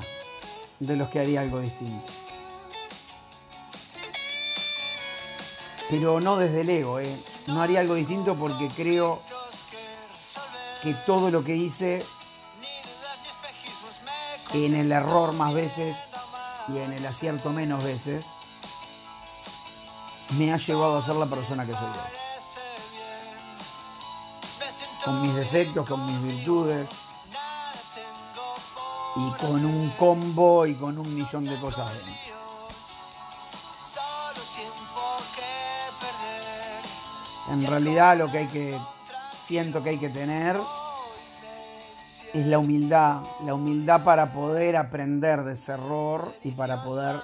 de 0.79 0.95
los 0.95 1.09
que 1.09 1.19
haría 1.19 1.41
algo 1.41 1.59
distinto. 1.59 2.09
Pero 5.89 6.19
no 6.19 6.37
desde 6.37 6.61
el 6.61 6.69
ego, 6.69 6.99
¿eh? 6.99 7.17
no 7.47 7.61
haría 7.61 7.81
algo 7.81 7.93
distinto 7.93 8.35
porque 8.35 8.67
creo 8.69 9.21
que 10.81 10.93
todo 11.05 11.29
lo 11.29 11.43
que 11.43 11.55
hice 11.55 12.03
en 14.53 14.75
el 14.75 14.91
error 14.91 15.33
más 15.33 15.53
veces 15.53 15.95
y 16.69 16.77
en 16.77 16.93
el 16.93 17.05
acierto 17.05 17.51
menos 17.51 17.83
veces 17.83 18.25
me 20.37 20.51
ha 20.51 20.57
llevado 20.57 20.97
a 20.97 21.05
ser 21.05 21.15
la 21.15 21.27
persona 21.27 21.65
que 21.65 21.73
soy 21.73 21.83
hoy. 21.83 22.22
Con 25.05 25.21
mis 25.21 25.35
defectos, 25.35 25.87
con 25.87 26.05
mis 26.05 26.23
virtudes 26.23 26.87
y 29.15 29.31
con 29.41 29.65
un 29.65 29.89
combo 29.91 30.65
y 30.65 30.75
con 30.75 30.97
un 30.97 31.15
millón 31.15 31.45
de 31.45 31.59
cosas 31.59 31.93
dentro. 31.93 32.33
En 37.51 37.67
realidad 37.67 38.17
lo 38.17 38.31
que 38.31 38.39
hay 38.39 38.47
que, 38.47 38.77
siento 39.33 39.83
que 39.83 39.91
hay 39.91 39.97
que 39.97 40.09
tener 40.09 40.57
es 42.33 42.45
la 42.47 42.57
humildad, 42.57 43.21
la 43.45 43.53
humildad 43.53 44.03
para 44.03 44.33
poder 44.33 44.75
aprender 44.77 45.43
de 45.43 45.53
ese 45.53 45.73
error 45.73 46.33
y 46.43 46.51
para 46.51 46.81
poder 46.81 47.17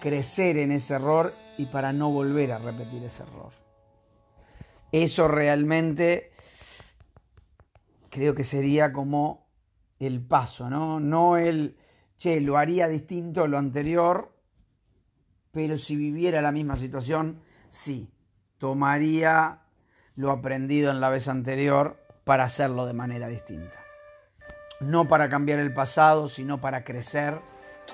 crecer 0.00 0.58
en 0.58 0.70
ese 0.70 0.94
error 0.94 1.34
y 1.56 1.66
para 1.66 1.92
no 1.92 2.10
volver 2.10 2.52
a 2.52 2.58
repetir 2.58 3.02
ese 3.02 3.22
error. 3.22 3.52
Eso 4.92 5.26
realmente 5.26 6.33
creo 8.14 8.36
que 8.36 8.44
sería 8.44 8.92
como 8.92 9.48
el 9.98 10.24
paso, 10.24 10.70
¿no? 10.70 11.00
No 11.00 11.36
el, 11.36 11.76
che, 12.16 12.40
lo 12.40 12.58
haría 12.58 12.86
distinto 12.86 13.48
lo 13.48 13.58
anterior, 13.58 14.32
pero 15.50 15.78
si 15.78 15.96
viviera 15.96 16.40
la 16.40 16.52
misma 16.52 16.76
situación, 16.76 17.40
sí, 17.70 18.08
tomaría 18.58 19.62
lo 20.14 20.30
aprendido 20.30 20.92
en 20.92 21.00
la 21.00 21.08
vez 21.08 21.26
anterior 21.26 21.98
para 22.22 22.44
hacerlo 22.44 22.86
de 22.86 22.92
manera 22.92 23.26
distinta. 23.26 23.80
No 24.78 25.08
para 25.08 25.28
cambiar 25.28 25.58
el 25.58 25.74
pasado, 25.74 26.28
sino 26.28 26.60
para 26.60 26.84
crecer 26.84 27.40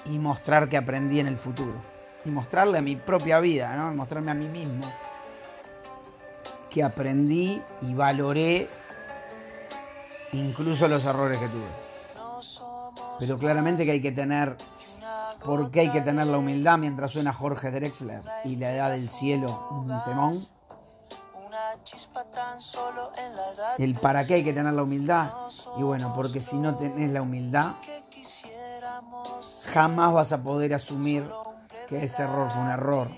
y 0.04 0.18
mostrar 0.18 0.68
que 0.68 0.76
aprendí 0.76 1.18
en 1.18 1.28
el 1.28 1.38
futuro. 1.38 1.82
Y 2.26 2.28
mostrarle 2.28 2.76
a 2.76 2.82
mi 2.82 2.94
propia 2.94 3.40
vida, 3.40 3.74
¿no? 3.74 3.94
mostrarme 3.94 4.32
a 4.32 4.34
mí 4.34 4.48
mismo 4.48 4.86
que 6.68 6.82
aprendí 6.82 7.62
y 7.80 7.94
valoré 7.94 8.68
incluso 10.32 10.88
los 10.88 11.04
errores 11.04 11.38
que 11.38 11.48
tuve. 11.48 11.70
Pero 13.18 13.38
claramente 13.38 13.84
que 13.84 13.92
hay 13.92 14.02
que 14.02 14.12
tener, 14.12 14.56
porque 15.44 15.80
hay 15.80 15.90
que 15.90 16.00
tener 16.00 16.26
la 16.26 16.38
humildad 16.38 16.78
mientras 16.78 17.10
suena 17.10 17.32
Jorge 17.32 17.70
Drexler 17.70 18.22
y 18.44 18.56
la 18.56 18.72
edad 18.72 18.90
del 18.90 19.10
cielo, 19.10 19.68
un 19.70 19.88
temón. 20.04 20.38
El 23.78 23.94
para 23.94 24.26
qué 24.26 24.34
hay 24.34 24.44
que 24.44 24.52
tener 24.52 24.72
la 24.72 24.82
humildad. 24.82 25.32
Y 25.76 25.82
bueno, 25.82 26.12
porque 26.14 26.40
si 26.40 26.56
no 26.56 26.76
tenés 26.76 27.10
la 27.10 27.22
humildad, 27.22 27.74
jamás 29.72 30.12
vas 30.12 30.32
a 30.32 30.42
poder 30.42 30.74
asumir 30.74 31.28
que 31.88 32.04
ese 32.04 32.22
error 32.22 32.50
fue 32.50 32.62
un 32.62 32.68
error. 32.68 33.08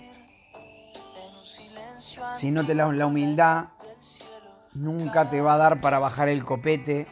Si 2.32 2.50
no 2.50 2.64
te 2.64 2.74
la, 2.74 2.90
la 2.92 3.06
humildad, 3.06 3.66
nunca 4.74 5.28
te 5.28 5.40
va 5.40 5.54
a 5.54 5.58
dar 5.58 5.80
para 5.80 5.98
bajar 5.98 6.28
el 6.28 6.44
copete 6.44 7.06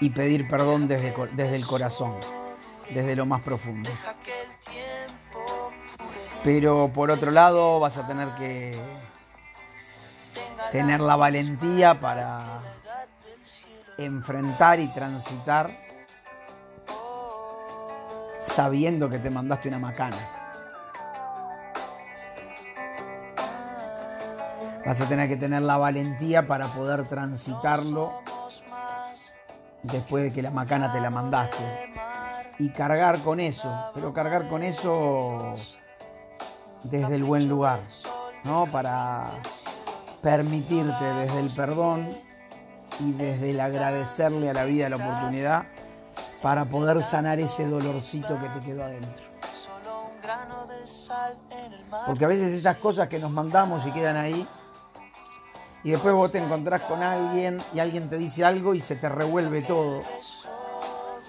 y 0.00 0.10
pedir 0.10 0.48
perdón 0.48 0.88
desde, 0.88 1.14
desde 1.32 1.56
el 1.56 1.66
corazón, 1.66 2.16
desde 2.92 3.16
lo 3.16 3.26
más 3.26 3.42
profundo. 3.42 3.90
Pero 6.42 6.90
por 6.92 7.10
otro 7.10 7.30
lado 7.30 7.80
vas 7.80 7.98
a 7.98 8.06
tener 8.06 8.28
que 8.30 8.78
tener 10.70 11.00
la 11.00 11.16
valentía 11.16 11.98
para 12.00 12.60
enfrentar 13.98 14.80
y 14.80 14.88
transitar 14.88 15.70
sabiendo 18.40 19.10
que 19.10 19.18
te 19.18 19.30
mandaste 19.30 19.68
una 19.68 19.78
macana. 19.78 20.39
Vas 24.90 25.00
a 25.02 25.06
tener 25.06 25.28
que 25.28 25.36
tener 25.36 25.62
la 25.62 25.76
valentía 25.76 26.48
para 26.48 26.66
poder 26.66 27.06
transitarlo 27.06 28.10
después 29.84 30.24
de 30.24 30.32
que 30.32 30.42
la 30.42 30.50
macana 30.50 30.90
te 30.90 31.00
la 31.00 31.10
mandaste. 31.10 31.92
Y 32.58 32.70
cargar 32.70 33.20
con 33.20 33.38
eso, 33.38 33.72
pero 33.94 34.12
cargar 34.12 34.48
con 34.48 34.64
eso 34.64 35.54
desde 36.82 37.14
el 37.14 37.22
buen 37.22 37.48
lugar, 37.48 37.78
¿no? 38.42 38.66
Para 38.66 39.30
permitirte 40.22 41.04
desde 41.04 41.38
el 41.38 41.50
perdón 41.50 42.10
y 42.98 43.12
desde 43.12 43.50
el 43.50 43.60
agradecerle 43.60 44.50
a 44.50 44.54
la 44.54 44.64
vida 44.64 44.88
la 44.88 44.96
oportunidad 44.96 45.66
para 46.42 46.64
poder 46.64 47.00
sanar 47.00 47.38
ese 47.38 47.64
dolorcito 47.68 48.36
que 48.40 48.48
te 48.58 48.66
quedó 48.66 48.82
adentro. 48.82 49.22
Porque 52.06 52.24
a 52.24 52.28
veces 52.28 52.52
esas 52.52 52.76
cosas 52.78 53.06
que 53.06 53.20
nos 53.20 53.30
mandamos 53.30 53.86
y 53.86 53.92
quedan 53.92 54.16
ahí, 54.16 54.48
y 55.82 55.90
después 55.90 56.14
vos 56.14 56.30
te 56.32 56.38
encontrás 56.38 56.82
con 56.82 57.02
alguien 57.02 57.58
y 57.72 57.80
alguien 57.80 58.10
te 58.10 58.18
dice 58.18 58.44
algo 58.44 58.74
y 58.74 58.80
se 58.80 58.96
te 58.96 59.08
revuelve 59.08 59.62
todo. 59.62 60.00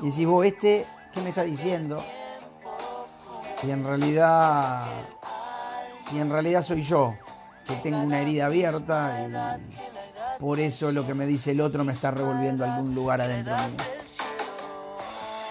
Y 0.01 0.09
decís, 0.09 0.25
vos, 0.25 0.45
este, 0.45 0.85
¿qué 1.13 1.21
me 1.21 1.29
está 1.29 1.43
diciendo? 1.43 2.03
Y 3.63 3.69
en 3.69 3.85
realidad, 3.85 4.85
y 6.13 6.19
en 6.19 6.29
realidad 6.29 6.63
soy 6.63 6.81
yo, 6.81 7.15
que 7.65 7.75
tengo 7.75 7.99
una 7.99 8.21
herida 8.21 8.47
abierta 8.47 9.59
por 10.41 10.59
eso 10.59 10.91
lo 10.91 11.05
que 11.05 11.13
me 11.13 11.27
dice 11.27 11.51
el 11.51 11.61
otro 11.61 11.83
me 11.83 11.93
está 11.93 12.09
revolviendo 12.09 12.65
algún 12.65 12.95
lugar 12.95 13.21
adentro 13.21 13.55
mío. 13.57 13.77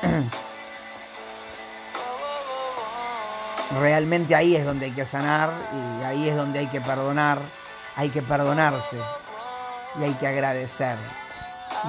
Realmente 3.80 4.34
ahí 4.34 4.56
es 4.56 4.64
donde 4.64 4.86
hay 4.86 4.92
que 4.92 5.04
sanar 5.04 5.52
y 5.72 6.02
ahí 6.02 6.28
es 6.28 6.34
donde 6.34 6.58
hay 6.58 6.66
que 6.66 6.80
perdonar, 6.80 7.38
hay 8.00 8.08
que 8.08 8.22
perdonarse 8.22 8.98
y 9.98 10.04
hay 10.04 10.14
que 10.14 10.26
agradecer 10.26 10.96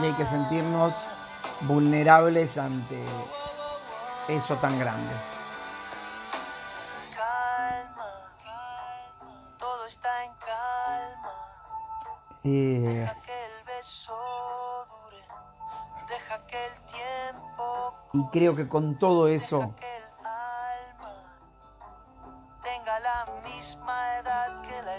y 0.02 0.06
hay 0.08 0.12
que 0.12 0.26
sentirnos 0.26 0.94
vulnerables 1.62 2.58
ante 2.58 3.02
eso 4.28 4.58
tan 4.58 4.78
grande. 4.78 5.14
Calma, 7.16 8.28
todo 9.58 9.86
está 9.86 10.26
en 10.26 10.32
calma. 10.34 11.32
Eh, 12.44 13.08
Deja 13.08 13.22
que 13.22 13.46
el 13.46 13.64
beso 13.64 14.18
dure, 14.90 15.24
deja 16.10 16.46
que 16.46 16.66
el 16.66 16.74
tiempo 16.92 17.96
y 18.12 18.28
creo 18.34 18.54
que 18.54 18.68
con 18.68 19.00
todo 19.00 19.30
eso 19.30 19.74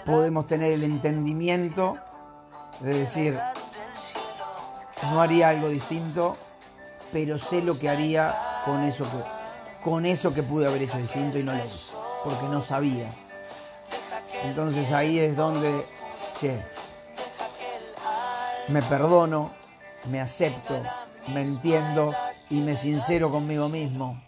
podemos 0.05 0.47
tener 0.47 0.71
el 0.71 0.83
entendimiento 0.83 1.97
de 2.79 2.99
decir, 2.99 3.39
no 5.11 5.21
haría 5.21 5.49
algo 5.49 5.69
distinto, 5.69 6.37
pero 7.11 7.37
sé 7.37 7.61
lo 7.61 7.77
que 7.77 7.89
haría 7.89 8.35
con 8.65 8.81
eso 8.83 9.05
que, 9.05 9.83
con 9.83 10.05
eso 10.05 10.33
que 10.33 10.43
pude 10.43 10.67
haber 10.67 10.83
hecho 10.83 10.97
distinto 10.97 11.37
y 11.37 11.43
no 11.43 11.53
lo 11.53 11.63
hice, 11.63 11.93
porque 12.23 12.45
no 12.47 12.61
sabía. 12.61 13.09
Entonces 14.43 14.91
ahí 14.91 15.19
es 15.19 15.35
donde, 15.35 15.85
che, 16.37 16.61
me 18.69 18.81
perdono, 18.81 19.51
me 20.09 20.19
acepto, 20.19 20.81
me 21.33 21.41
entiendo 21.41 22.13
y 22.49 22.59
me 22.61 22.75
sincero 22.75 23.31
conmigo 23.31 23.69
mismo 23.69 24.21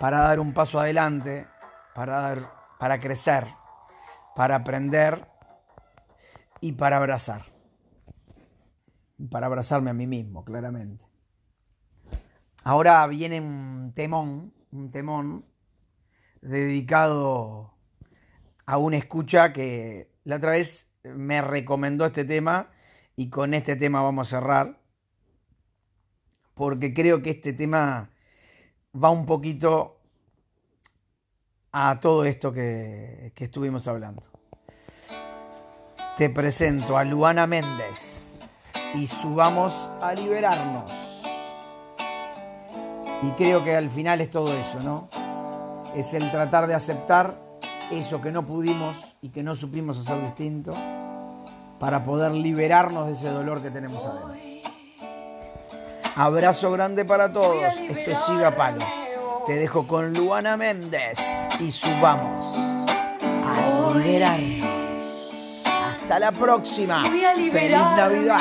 para 0.00 0.22
dar 0.22 0.40
un 0.40 0.54
paso 0.54 0.80
adelante, 0.80 1.46
para, 1.94 2.20
dar, 2.20 2.52
para 2.78 2.98
crecer, 2.98 3.46
para 4.40 4.56
aprender 4.56 5.28
y 6.62 6.72
para 6.72 6.96
abrazar. 6.96 7.42
Para 9.30 9.44
abrazarme 9.44 9.90
a 9.90 9.92
mí 9.92 10.06
mismo, 10.06 10.46
claramente. 10.46 11.04
Ahora 12.64 13.06
viene 13.06 13.38
un 13.38 13.92
temón, 13.94 14.54
un 14.72 14.90
temón 14.90 15.44
dedicado 16.40 17.74
a 18.64 18.78
una 18.78 18.96
escucha 18.96 19.52
que 19.52 20.10
la 20.24 20.36
otra 20.36 20.52
vez 20.52 20.88
me 21.04 21.42
recomendó 21.42 22.06
este 22.06 22.24
tema 22.24 22.70
y 23.16 23.28
con 23.28 23.52
este 23.52 23.76
tema 23.76 24.00
vamos 24.00 24.26
a 24.32 24.38
cerrar 24.38 24.80
porque 26.54 26.94
creo 26.94 27.20
que 27.20 27.28
este 27.28 27.52
tema 27.52 28.08
va 28.94 29.10
un 29.10 29.26
poquito 29.26 29.99
a 31.72 32.00
todo 32.00 32.24
esto 32.24 32.52
que, 32.52 33.32
que 33.34 33.44
estuvimos 33.44 33.86
hablando. 33.88 34.22
Te 36.16 36.28
presento 36.30 36.98
a 36.98 37.04
Luana 37.04 37.46
Méndez 37.46 38.38
y 38.94 39.06
subamos 39.06 39.88
a 40.00 40.12
liberarnos. 40.12 40.90
Y 43.22 43.30
creo 43.32 43.62
que 43.62 43.76
al 43.76 43.90
final 43.90 44.20
es 44.20 44.30
todo 44.30 44.52
eso, 44.52 44.80
¿no? 44.82 45.08
Es 45.94 46.14
el 46.14 46.30
tratar 46.30 46.66
de 46.66 46.74
aceptar 46.74 47.34
eso 47.90 48.20
que 48.20 48.32
no 48.32 48.46
pudimos 48.46 48.96
y 49.20 49.30
que 49.30 49.42
no 49.42 49.54
supimos 49.54 49.98
hacer 49.98 50.22
distinto 50.22 50.72
para 51.78 52.04
poder 52.04 52.32
liberarnos 52.32 53.06
de 53.06 53.12
ese 53.12 53.30
dolor 53.30 53.62
que 53.62 53.70
tenemos 53.70 54.04
adentro. 54.04 54.70
Abrazo 56.16 56.70
grande 56.70 57.04
para 57.04 57.32
todos. 57.32 57.74
Esto 57.88 58.10
es 58.10 58.18
Siga 58.26 58.54
Palo. 58.54 58.84
Te 59.46 59.54
dejo 59.54 59.86
con 59.86 60.12
Luana 60.12 60.56
Méndez 60.56 61.18
y 61.60 61.70
subamos 61.70 62.56
a 62.56 63.98
liberarnos. 63.98 64.68
Hasta 65.64 66.18
la 66.18 66.32
próxima. 66.32 67.02
Feliz 67.04 67.52
Navidad. 67.78 68.38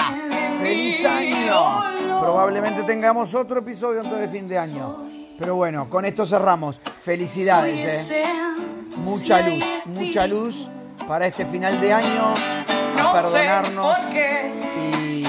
Feliz 0.62 1.06
año. 1.06 2.22
Probablemente 2.22 2.84
tengamos 2.84 3.36
otro 3.36 3.60
episodio 3.60 4.02
antes 4.02 4.20
de 4.20 4.28
fin 4.30 4.48
de 4.48 4.58
año. 4.58 4.98
Pero 5.38 5.56
bueno, 5.56 5.90
con 5.90 6.06
esto 6.06 6.26
cerramos. 6.26 6.80
Felicidades, 7.04 8.12
¿eh? 8.12 8.24
Mucha 8.98 9.42
luz, 9.42 9.64
mucha 9.86 10.28
luz 10.28 10.68
para 11.08 11.28
este 11.28 11.46
final 11.46 11.80
de 11.80 11.94
año. 11.94 12.34
A 13.02 13.14
perdonarnos 13.14 13.98
y, 14.12 15.24
y 15.24 15.26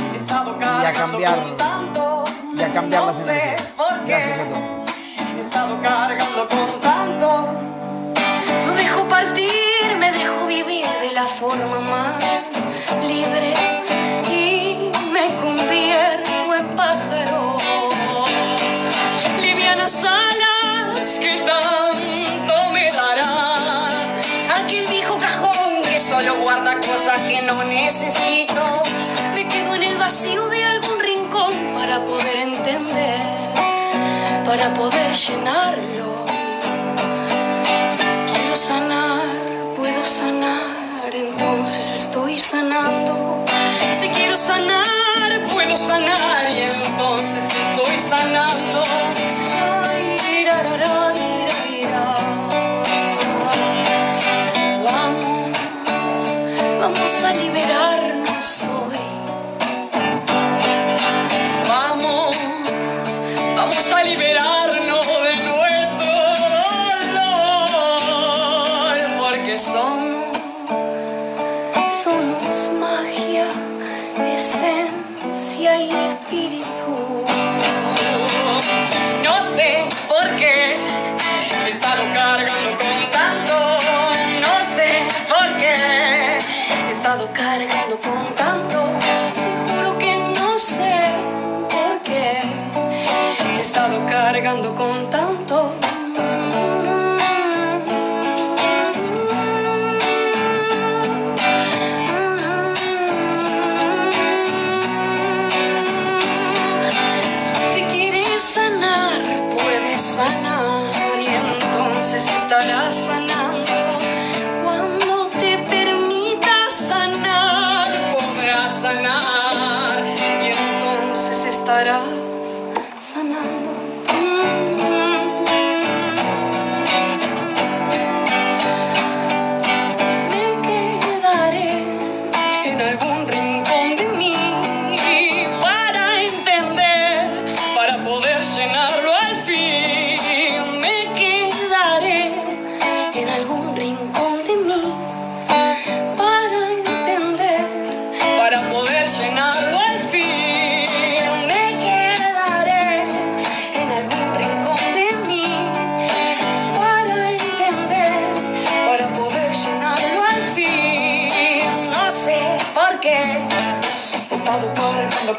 a 0.86 0.92
cambiar 0.92 1.38
y 2.56 2.62
a 2.62 2.72
cambiar 2.72 3.04
las 3.06 3.28
energías. 3.28 3.62
Gracias 4.06 4.40
a 4.40 4.44
todos. 4.50 4.90
He 5.36 5.40
estado 5.42 5.82
cargando 5.82 6.48
con 6.48 6.89
forma 11.50 11.80
más 11.80 12.68
libre 13.08 13.52
y 14.30 14.76
me 15.12 15.26
convierto 15.42 16.54
en 16.54 16.66
pájaro. 16.76 17.56
Livianas 19.40 20.04
alas 20.04 21.18
que 21.18 21.42
tanto 21.52 22.70
me 22.72 22.88
darán. 22.92 23.90
Aquel 24.58 24.86
viejo 24.86 25.18
cajón 25.18 25.82
que 25.82 25.98
solo 25.98 26.36
guarda 26.36 26.76
cosas 26.76 27.18
que 27.28 27.42
no 27.42 27.64
necesito. 27.64 28.82
Me 29.34 29.48
quedo 29.48 29.74
en 29.74 29.82
el 29.82 29.96
vacío 29.96 30.48
de 30.50 30.64
algún 30.64 31.00
rincón 31.00 31.54
para 31.74 31.98
poder 32.04 32.36
entender, 32.36 33.20
para 34.46 34.72
poder 34.74 35.12
llenarlo. 35.12 36.26
Quiero 38.32 38.54
sanar, 38.54 39.40
puedo 39.76 40.04
sanar, 40.04 40.79
entonces 41.80 42.02
estoy 42.08 42.36
sanando. 42.36 43.46
Si 43.98 44.06
quiero 44.08 44.36
sanar, 44.36 45.40
puedo 45.50 45.74
sanar 45.78 46.50
y 46.54 46.60
entonces 46.60 47.42
estoy 47.42 47.98
sanando. 47.98 48.82
Ay, 49.82 50.44
ra, 50.44 50.62
ra, 50.62 50.76
ra, 50.76 50.99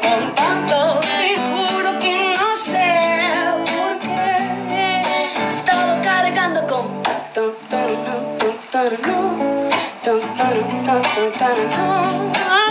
con 0.00 0.34
tanto. 0.34 1.00
Te 1.00 1.36
juro 1.36 1.98
que 1.98 2.34
no 2.38 2.56
sé 2.56 3.30
por 3.66 3.98
qué. 3.98 5.02
He 5.40 5.44
estado 5.44 6.02
cargando 6.02 6.66
con 6.66 7.02
tan, 7.02 7.20
tan, 7.32 7.50
tan, 7.68 8.60
tan, 10.02 10.20
tan, 10.84 11.02
tan, 11.38 11.70
tan, 11.70 12.61